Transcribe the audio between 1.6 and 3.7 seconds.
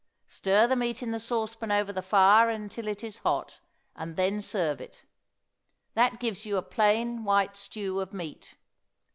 over the fire until it is hot,